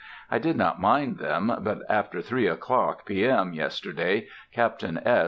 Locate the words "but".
1.59-1.83